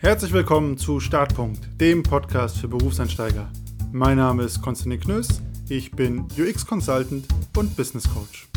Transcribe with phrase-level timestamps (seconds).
[0.00, 3.50] Herzlich willkommen zu Startpunkt, dem Podcast für Berufseinsteiger.
[3.90, 8.48] Mein Name ist Konstantin Knöss, ich bin UX-Consultant und Business Coach.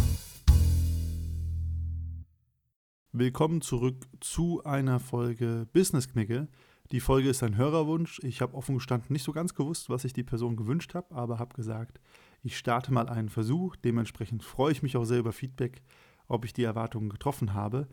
[3.11, 6.47] Willkommen zurück zu einer Folge Business Knicke.
[6.91, 8.19] Die Folge ist ein Hörerwunsch.
[8.21, 11.39] Ich habe offen gestanden nicht so ganz gewusst, was sich die Person gewünscht hat, aber
[11.39, 11.99] habe gesagt,
[12.43, 13.75] ich starte mal einen Versuch.
[13.77, 15.81] Dementsprechend freue ich mich auch sehr über Feedback,
[16.27, 17.87] ob ich die Erwartungen getroffen habe.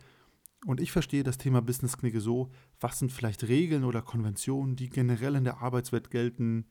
[0.67, 2.51] Und ich verstehe das Thema Business-Knicke so,
[2.81, 6.67] was sind vielleicht Regeln oder Konventionen, die generell in der Arbeitswelt gelten,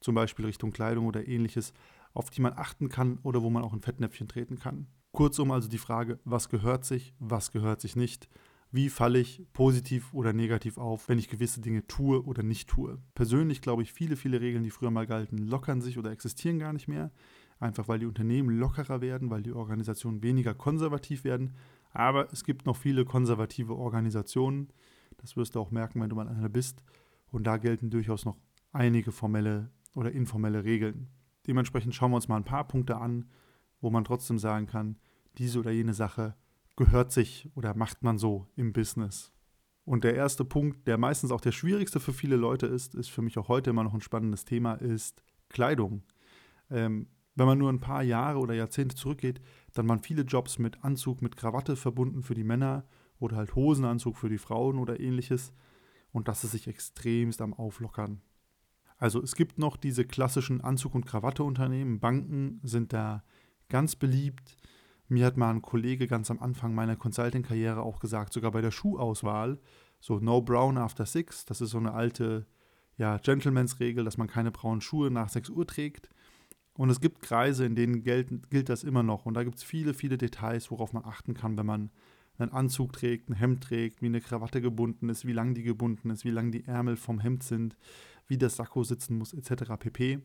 [0.00, 1.72] zum Beispiel Richtung Kleidung oder ähnliches,
[2.12, 4.86] auf die man achten kann oder wo man auch in Fettnäpfchen treten kann.
[5.12, 8.28] Kurzum also die Frage, was gehört sich, was gehört sich nicht,
[8.72, 12.98] wie falle ich positiv oder negativ auf, wenn ich gewisse Dinge tue oder nicht tue.
[13.14, 16.72] Persönlich glaube ich, viele, viele Regeln, die früher mal galten, lockern sich oder existieren gar
[16.72, 17.10] nicht mehr,
[17.58, 21.54] einfach weil die Unternehmen lockerer werden, weil die Organisationen weniger konservativ werden
[21.92, 24.68] aber es gibt noch viele konservative Organisationen.
[25.18, 26.82] Das wirst du auch merken, wenn du mal einer bist.
[27.30, 28.36] Und da gelten durchaus noch
[28.72, 31.08] einige formelle oder informelle Regeln.
[31.46, 33.28] Dementsprechend schauen wir uns mal ein paar Punkte an,
[33.80, 34.96] wo man trotzdem sagen kann,
[35.38, 36.34] diese oder jene Sache
[36.76, 39.32] gehört sich oder macht man so im Business.
[39.84, 43.22] Und der erste Punkt, der meistens auch der schwierigste für viele Leute ist, ist für
[43.22, 46.02] mich auch heute immer noch ein spannendes Thema, ist Kleidung.
[46.70, 49.40] Ähm, wenn man nur ein paar Jahre oder Jahrzehnte zurückgeht,
[49.74, 52.84] dann waren viele Jobs mit Anzug, mit Krawatte verbunden für die Männer
[53.18, 55.52] oder halt Hosenanzug für die Frauen oder ähnliches.
[56.12, 58.20] Und das ist sich extremst am Auflockern.
[58.96, 62.00] Also es gibt noch diese klassischen Anzug- und Krawatte-Unternehmen.
[62.00, 63.22] Banken sind da
[63.68, 64.56] ganz beliebt.
[65.08, 68.70] Mir hat mal ein Kollege ganz am Anfang meiner Consulting-Karriere auch gesagt, sogar bei der
[68.70, 69.58] Schuhauswahl,
[70.00, 72.46] so No Brown After Six, das ist so eine alte
[72.96, 76.10] ja, Gentleman's-Regel, dass man keine braunen Schuhe nach 6 Uhr trägt.
[76.80, 79.26] Und es gibt Kreise, in denen gilt, gilt das immer noch.
[79.26, 81.90] Und da gibt es viele, viele Details, worauf man achten kann, wenn man
[82.38, 86.08] einen Anzug trägt, ein Hemd trägt, wie eine Krawatte gebunden ist, wie lang die gebunden
[86.08, 87.76] ist, wie lang die Ärmel vom Hemd sind,
[88.28, 89.72] wie das Sakko sitzen muss, etc.
[89.78, 90.20] pp.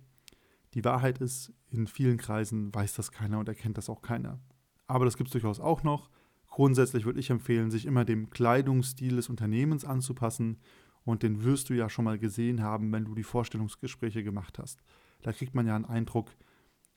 [0.76, 4.40] Die Wahrheit ist, in vielen Kreisen weiß das keiner und erkennt das auch keiner.
[4.88, 6.10] Aber das gibt es durchaus auch noch.
[6.48, 10.60] Grundsätzlich würde ich empfehlen, sich immer dem Kleidungsstil des Unternehmens anzupassen
[11.04, 14.86] und den wirst du ja schon mal gesehen haben, wenn du die Vorstellungsgespräche gemacht hast.
[15.22, 16.32] Da kriegt man ja einen Eindruck,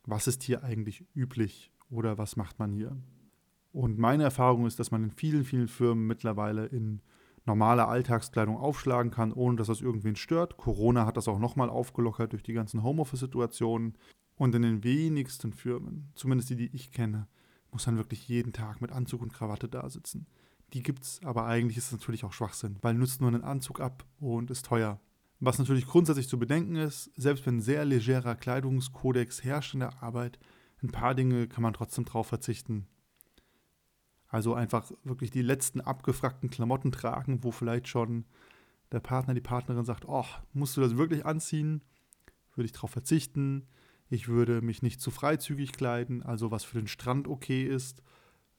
[0.08, 2.96] was ist hier eigentlich üblich oder was macht man hier.
[3.72, 7.02] Und meine Erfahrung ist, dass man in vielen, vielen Firmen mittlerweile in
[7.44, 10.56] normale Alltagskleidung aufschlagen kann, ohne dass das irgendwen stört.
[10.56, 13.96] Corona hat das auch nochmal aufgelockert durch die ganzen Homeoffice-Situationen.
[14.36, 17.26] Und in den wenigsten Firmen, zumindest die, die ich kenne,
[17.70, 20.26] muss man wirklich jeden Tag mit Anzug und Krawatte da sitzen.
[20.72, 23.80] Die gibt es, aber eigentlich ist es natürlich auch Schwachsinn, weil nutzt nur einen Anzug
[23.80, 25.00] ab und ist teuer.
[25.40, 30.38] Was natürlich grundsätzlich zu bedenken ist, selbst wenn sehr legerer Kleidungskodex herrscht in der Arbeit,
[30.82, 32.86] ein paar Dinge kann man trotzdem drauf verzichten.
[34.28, 38.26] Also einfach wirklich die letzten abgefragten Klamotten tragen, wo vielleicht schon
[38.90, 41.82] der Partner, die Partnerin sagt, oh, musst du das wirklich anziehen?
[42.54, 43.66] Würde ich darauf verzichten.
[44.08, 48.02] Ich würde mich nicht zu freizügig kleiden, also was für den Strand okay ist,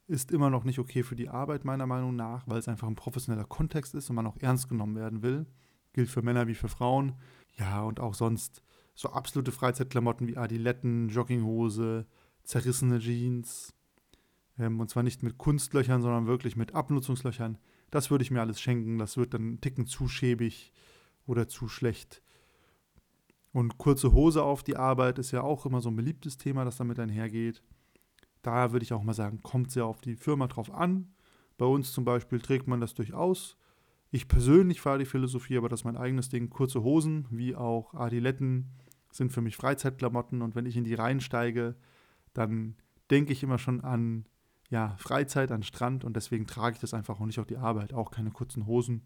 [0.07, 2.96] ist immer noch nicht okay für die Arbeit meiner Meinung nach, weil es einfach ein
[2.96, 5.46] professioneller Kontext ist und man auch ernst genommen werden will
[5.94, 7.16] gilt für Männer wie für Frauen.
[7.57, 8.61] Ja, und auch sonst
[8.95, 12.05] so absolute Freizeitklamotten wie Adiletten, Jogginghose,
[12.44, 13.73] zerrissene Jeans.
[14.57, 17.57] Ähm, und zwar nicht mit Kunstlöchern, sondern wirklich mit Abnutzungslöchern.
[17.91, 18.97] Das würde ich mir alles schenken.
[18.97, 20.73] Das wird dann einen Ticken zu schäbig
[21.25, 22.22] oder zu schlecht.
[23.51, 26.78] Und kurze Hose auf die Arbeit ist ja auch immer so ein beliebtes Thema, das
[26.78, 27.63] damit einhergeht.
[28.41, 31.13] Da würde ich auch mal sagen, kommt sehr auf die Firma drauf an.
[31.57, 33.57] Bei uns zum Beispiel trägt man das durchaus.
[34.12, 36.50] Ich persönlich fahre die Philosophie, aber das ist mein eigenes Ding.
[36.50, 38.72] Kurze Hosen wie auch Adiletten
[39.12, 41.75] sind für mich Freizeitklamotten und wenn ich in die reinsteige,
[42.34, 42.75] dann
[43.12, 44.25] denke ich immer schon an
[44.70, 47.94] ja, Freizeit, an Strand und deswegen trage ich das einfach auch nicht auf die Arbeit,
[47.94, 49.03] auch keine kurzen Hosen.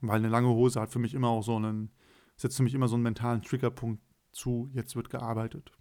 [0.00, 1.90] Weil eine lange Hose hat für mich immer auch so einen,
[2.36, 5.72] setzt für mich immer so einen mentalen Triggerpunkt zu, jetzt wird gearbeitet.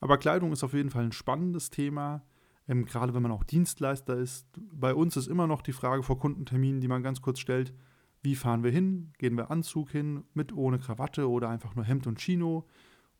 [0.00, 2.24] Aber Kleidung ist auf jeden Fall ein spannendes Thema
[2.68, 4.46] ähm, gerade wenn man auch Dienstleister ist.
[4.72, 7.74] Bei uns ist immer noch die Frage vor Kundenterminen, die man ganz kurz stellt,
[8.22, 9.12] wie fahren wir hin?
[9.18, 12.66] Gehen wir Anzug hin, mit ohne Krawatte oder einfach nur Hemd und Chino?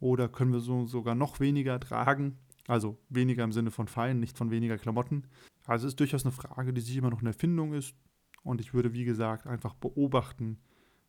[0.01, 2.39] Oder können wir so sogar noch weniger tragen?
[2.67, 5.27] Also weniger im Sinne von fein, nicht von weniger Klamotten.
[5.67, 7.95] Also es ist durchaus eine Frage, die sich immer noch in Erfindung ist.
[8.43, 10.59] Und ich würde, wie gesagt, einfach beobachten,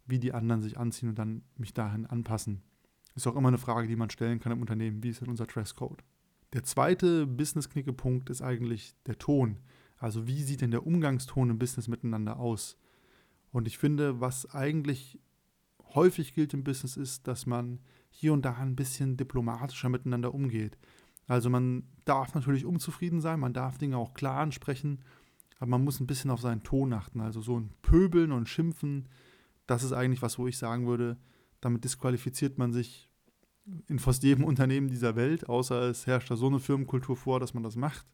[0.05, 2.61] wie die anderen sich anziehen und dann mich dahin anpassen.
[3.15, 5.03] Ist auch immer eine Frage, die man stellen kann im Unternehmen.
[5.03, 6.03] Wie ist denn unser Dresscode?
[6.53, 9.59] Der zweite Business-Knickepunkt ist eigentlich der Ton.
[9.97, 12.77] Also wie sieht denn der Umgangston im Business miteinander aus?
[13.51, 15.19] Und ich finde, was eigentlich
[15.93, 20.77] häufig gilt im Business ist, dass man hier und da ein bisschen diplomatischer miteinander umgeht.
[21.27, 24.99] Also man darf natürlich unzufrieden sein, man darf Dinge auch klar ansprechen,
[25.57, 27.21] aber man muss ein bisschen auf seinen Ton achten.
[27.21, 29.07] Also so ein Pöbeln und Schimpfen,
[29.67, 31.17] das ist eigentlich was, wo ich sagen würde,
[31.61, 33.09] damit disqualifiziert man sich
[33.87, 37.53] in fast jedem Unternehmen dieser Welt, außer es herrscht da so eine Firmenkultur vor, dass
[37.53, 38.05] man das macht.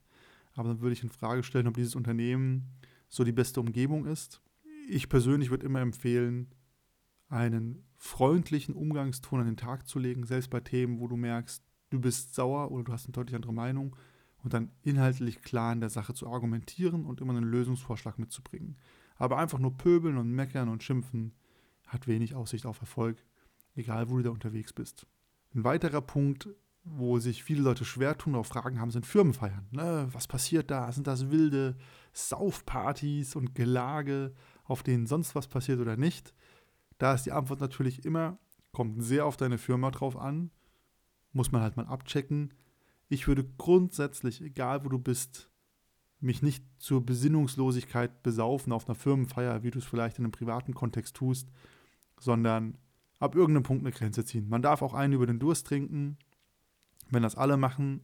[0.54, 2.68] Aber dann würde ich in Frage stellen, ob dieses Unternehmen
[3.10, 4.42] so die beste Umgebung ist.
[4.90, 6.48] Ich persönlich würde immer empfehlen,
[7.28, 12.00] einen freundlichen Umgangston an den Tag zu legen, selbst bei Themen, wo du merkst, du
[12.00, 13.96] bist sauer oder du hast eine deutlich andere Meinung
[14.44, 18.78] und dann inhaltlich klar in der Sache zu argumentieren und immer einen Lösungsvorschlag mitzubringen.
[19.16, 21.34] Aber einfach nur pöbeln und meckern und schimpfen
[21.88, 23.24] hat wenig Aussicht auf Erfolg,
[23.76, 25.06] egal wo du da unterwegs bist.
[25.54, 26.50] Ein weiterer Punkt,
[26.84, 29.68] wo sich viele Leute schwer tun, auch Fragen haben, sind Firmenfeiern.
[29.72, 30.08] Ne?
[30.12, 30.92] Was passiert da?
[30.92, 31.78] Sind das wilde
[32.14, 34.34] Saufpartys und Gelage,
[34.64, 36.34] auf denen sonst was passiert oder nicht?
[36.98, 38.38] Da ist die Antwort natürlich immer,
[38.72, 40.52] kommt sehr auf deine Firma drauf an,
[41.34, 42.54] muss man halt mal abchecken.
[43.10, 45.50] Ich würde grundsätzlich, egal wo du bist,
[46.20, 50.74] mich nicht zur Besinnungslosigkeit besaufen auf einer Firmenfeier, wie du es vielleicht in einem privaten
[50.74, 51.50] Kontext tust,
[52.20, 52.78] sondern
[53.22, 54.50] ab irgendeinem Punkt eine Grenze ziehen.
[54.50, 56.18] Man darf auch einen über den Durst trinken,
[57.12, 58.02] wenn das alle machen.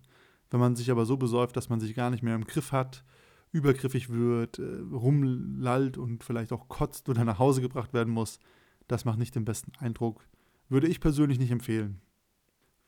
[0.49, 3.03] Wenn man sich aber so besäuft, dass man sich gar nicht mehr im Griff hat,
[3.51, 8.39] übergriffig wird, äh, rumlallt und vielleicht auch kotzt oder nach Hause gebracht werden muss,
[8.87, 10.25] das macht nicht den besten Eindruck.
[10.69, 11.99] Würde ich persönlich nicht empfehlen.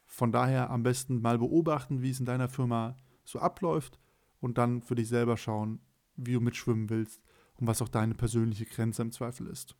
[0.05, 3.99] Von daher am besten mal beobachten, wie es in deiner Firma so abläuft
[4.39, 5.79] und dann für dich selber schauen,
[6.15, 7.21] wie du mitschwimmen willst
[7.55, 9.75] und was auch deine persönliche Grenze im Zweifel ist.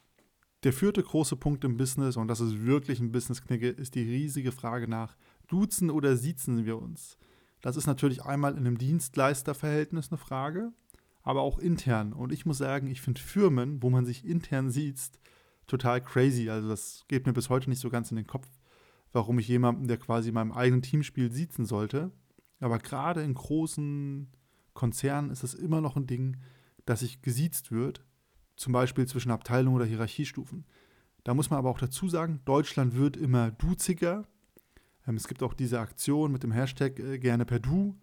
[0.64, 4.52] Der vierte große Punkt im Business, und das ist wirklich ein Business-Knicke, ist die riesige
[4.52, 5.16] Frage nach,
[5.48, 7.18] duzen oder siezen wir uns?
[7.62, 10.74] Das ist natürlich einmal in einem Dienstleisterverhältnis eine Frage,
[11.24, 12.12] aber auch intern.
[12.12, 15.00] Und ich muss sagen, ich finde Firmen, wo man sich intern sieht,
[15.66, 16.50] total crazy.
[16.50, 18.48] Also das geht mir bis heute nicht so ganz in den Kopf,
[19.14, 22.12] warum ich jemanden, der quasi in meinem eigenen Team spielt, siezen sollte.
[22.60, 24.28] Aber gerade in großen
[24.74, 26.36] Konzernen ist es immer noch ein Ding,
[26.86, 28.04] dass sich gesiezt wird
[28.60, 30.66] zum Beispiel zwischen Abteilungen oder Hierarchiestufen.
[31.24, 34.28] Da muss man aber auch dazu sagen, Deutschland wird immer duziger.
[35.08, 37.98] Ähm, es gibt auch diese Aktion mit dem Hashtag äh, gerne per Du.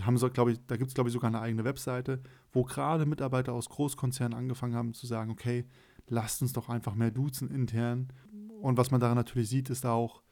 [0.00, 3.52] Haben so, ich, da gibt es, glaube ich, sogar eine eigene Webseite, wo gerade Mitarbeiter
[3.52, 5.66] aus Großkonzernen angefangen haben zu sagen, okay,
[6.08, 8.08] lasst uns doch einfach mehr duzen intern.
[8.60, 10.22] Und was man daran natürlich sieht, ist auch,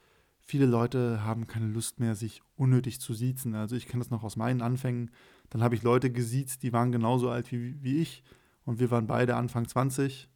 [0.41, 3.55] viele Leute haben keine Lust mehr, sich unnötig zu siezen.
[3.55, 5.11] Also ich kenne das noch aus meinen Anfängen.
[5.51, 8.25] Dann habe ich Leute gesiezt, die waren genauso alt wie, wie ich
[8.65, 10.29] und wir waren beide Anfang 20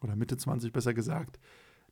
[0.00, 1.38] oder Mitte 20 besser gesagt.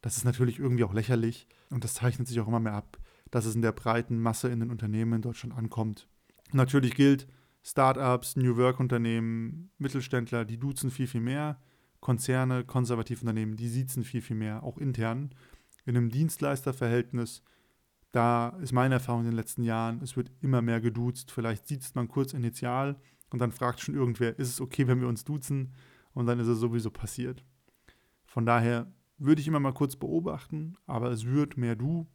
[0.03, 2.99] Das ist natürlich irgendwie auch lächerlich und das zeichnet sich auch immer mehr ab,
[3.31, 6.09] dass es in der breiten Masse in den Unternehmen in Deutschland ankommt.
[6.53, 7.27] Natürlich gilt,
[7.63, 11.61] Startups, New Work-Unternehmen, Mittelständler, die duzen viel, viel mehr.
[12.01, 15.35] Konzerne, Konservativunternehmen, die siezen viel, viel mehr, auch intern.
[15.85, 17.43] In einem Dienstleisterverhältnis,
[18.13, 21.33] da ist meine Erfahrung in den letzten Jahren, es wird immer mehr geduzt.
[21.33, 23.01] Vielleicht sieht man kurz initial,
[23.31, 25.75] und dann fragt schon irgendwer, ist es okay, wenn wir uns duzen?
[26.13, 27.45] Und dann ist es sowieso passiert.
[28.25, 32.07] Von daher würde ich immer mal kurz beobachten, aber es wird mehr du.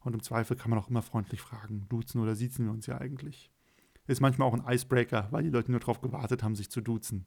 [0.00, 2.98] Und im Zweifel kann man auch immer freundlich fragen, duzen oder siezen wir uns ja
[2.98, 3.50] eigentlich.
[4.06, 7.26] Ist manchmal auch ein Icebreaker, weil die Leute nur darauf gewartet haben, sich zu duzen.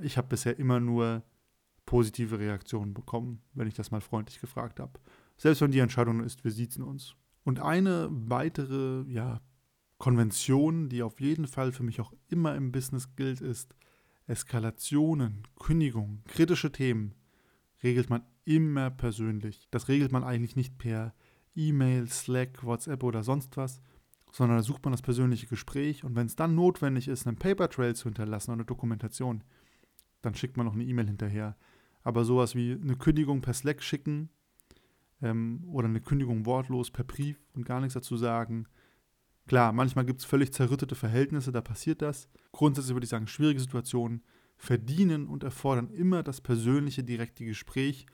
[0.00, 1.24] Ich habe bisher immer nur
[1.84, 5.00] positive Reaktionen bekommen, wenn ich das mal freundlich gefragt habe.
[5.36, 7.14] Selbst wenn die Entscheidung ist, wir siezen uns.
[7.44, 9.40] Und eine weitere ja,
[9.98, 13.74] Konvention, die auf jeden Fall für mich auch immer im Business gilt, ist,
[14.26, 17.14] Eskalationen, Kündigungen, kritische Themen
[17.82, 19.68] regelt man immer persönlich.
[19.70, 21.14] Das regelt man eigentlich nicht per
[21.54, 23.80] E-Mail, Slack, WhatsApp oder sonst was,
[24.32, 27.68] sondern da sucht man das persönliche Gespräch und wenn es dann notwendig ist, einen Paper
[27.70, 29.44] Trail zu hinterlassen oder eine Dokumentation,
[30.22, 31.56] dann schickt man noch eine E-Mail hinterher.
[32.02, 34.28] Aber sowas wie eine Kündigung per Slack schicken
[35.22, 38.66] ähm, oder eine Kündigung wortlos per Brief und gar nichts dazu sagen,
[39.46, 42.28] Klar, manchmal gibt es völlig zerrüttete Verhältnisse, da passiert das.
[42.52, 44.22] Grundsätzlich würde ich sagen, schwierige Situationen
[44.56, 48.06] verdienen und erfordern immer das persönliche, direkte Gespräch,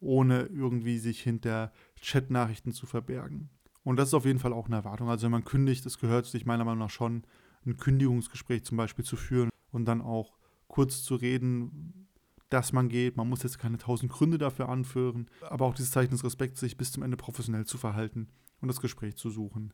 [0.00, 3.50] ohne irgendwie sich hinter Chatnachrichten zu verbergen.
[3.84, 5.08] Und das ist auf jeden Fall auch eine Erwartung.
[5.08, 7.24] Also wenn man kündigt, es gehört sich meiner Meinung nach schon,
[7.66, 10.36] ein Kündigungsgespräch zum Beispiel zu führen und dann auch
[10.68, 12.08] kurz zu reden,
[12.50, 13.16] dass man geht.
[13.16, 16.76] Man muss jetzt keine tausend Gründe dafür anführen, aber auch dieses Zeichen des Respekts, sich
[16.76, 18.28] bis zum Ende professionell zu verhalten
[18.60, 19.72] und das Gespräch zu suchen.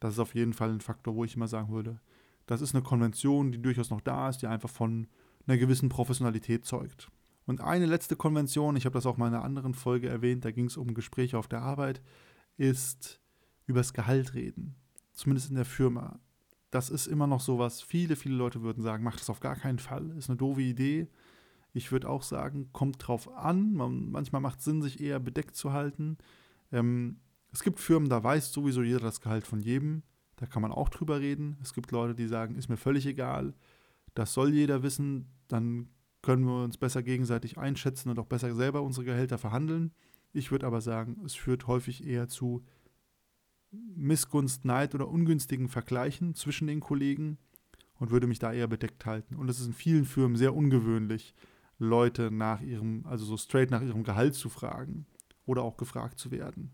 [0.00, 2.00] Das ist auf jeden Fall ein Faktor, wo ich immer sagen würde,
[2.46, 5.08] das ist eine Konvention, die durchaus noch da ist, die einfach von
[5.46, 7.10] einer gewissen Professionalität zeugt.
[7.46, 10.50] Und eine letzte Konvention, ich habe das auch mal in einer anderen Folge erwähnt, da
[10.50, 12.02] ging es um Gespräche auf der Arbeit,
[12.56, 13.20] ist
[13.66, 14.74] übers Gehalt reden.
[15.12, 16.18] Zumindest in der Firma.
[16.70, 17.82] Das ist immer noch sowas.
[17.82, 20.10] Viele, viele Leute würden sagen, macht das auf gar keinen Fall.
[20.18, 21.08] Ist eine doofe Idee.
[21.72, 23.72] Ich würde auch sagen, kommt drauf an.
[23.74, 26.18] Man, manchmal macht es Sinn, sich eher bedeckt zu halten.
[26.72, 27.20] Ähm,
[27.56, 30.02] es gibt Firmen, da weiß sowieso jeder das Gehalt von jedem.
[30.36, 31.56] Da kann man auch drüber reden.
[31.62, 33.54] Es gibt Leute, die sagen, ist mir völlig egal.
[34.12, 35.30] Das soll jeder wissen.
[35.48, 35.88] Dann
[36.20, 39.94] können wir uns besser gegenseitig einschätzen und auch besser selber unsere Gehälter verhandeln.
[40.34, 42.62] Ich würde aber sagen, es führt häufig eher zu
[43.70, 47.38] Missgunst, Neid oder ungünstigen Vergleichen zwischen den Kollegen
[47.94, 49.34] und würde mich da eher bedeckt halten.
[49.34, 51.34] Und es ist in vielen Firmen sehr ungewöhnlich,
[51.78, 55.06] Leute nach ihrem, also so straight nach ihrem Gehalt zu fragen
[55.46, 56.72] oder auch gefragt zu werden.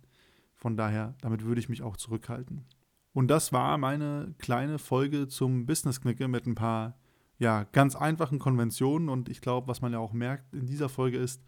[0.63, 2.65] Von daher, damit würde ich mich auch zurückhalten.
[3.13, 7.01] Und das war meine kleine Folge zum Business-Knicke mit ein paar,
[7.37, 9.09] ja, ganz einfachen Konventionen.
[9.09, 11.43] Und ich glaube, was man ja auch merkt in dieser Folge ist,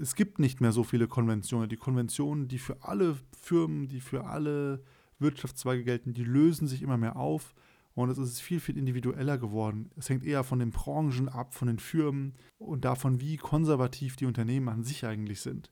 [0.00, 1.68] es gibt nicht mehr so viele Konventionen.
[1.68, 4.82] Die Konventionen, die für alle Firmen, die für alle
[5.20, 7.54] Wirtschaftszweige gelten, die lösen sich immer mehr auf.
[7.94, 9.92] Und es ist viel, viel individueller geworden.
[9.96, 14.26] Es hängt eher von den Branchen ab, von den Firmen und davon, wie konservativ die
[14.26, 15.70] Unternehmen an sich eigentlich sind.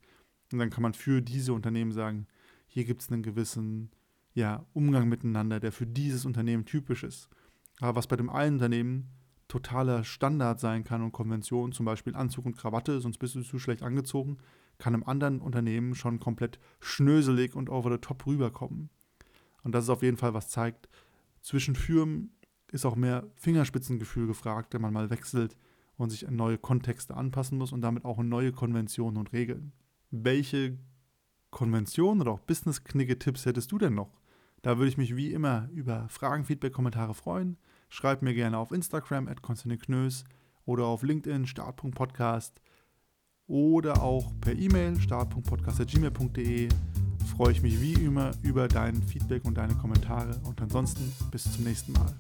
[0.53, 2.27] Und dann kann man für diese Unternehmen sagen,
[2.67, 3.91] hier gibt es einen gewissen
[4.35, 7.29] ja, Umgang miteinander, der für dieses Unternehmen typisch ist.
[7.81, 9.09] Aber was bei dem einen Unternehmen
[9.49, 13.59] totaler Standard sein kann und Konvention, zum Beispiel Anzug und Krawatte, sonst bist du zu
[13.59, 14.39] schlecht angezogen,
[14.79, 18.91] kann im anderen Unternehmen schon komplett schnöselig und over the top rüberkommen.
[19.63, 20.89] Und das ist auf jeden Fall was zeigt,
[21.43, 22.33] zwischen Firmen
[22.71, 25.57] ist auch mehr Fingerspitzengefühl gefragt, wenn man mal wechselt
[25.97, 29.73] und sich an neue Kontexte anpassen muss und damit auch an neue Konventionen und Regeln.
[30.11, 30.79] Welche
[31.51, 34.21] Konventionen oder auch Business-Knicke-Tipps hättest du denn noch?
[34.63, 37.57] Da würde ich mich wie immer über Fragen, Feedback, Kommentare freuen.
[37.89, 40.25] Schreib mir gerne auf Instagram at Knös
[40.65, 42.61] oder auf LinkedIn start.podcast
[43.47, 46.69] oder auch per E-Mail start.podcast.gmail.de
[47.41, 51.65] freue ich mich wie immer über dein Feedback und deine Kommentare und ansonsten bis zum
[51.65, 52.15] nächsten Mal.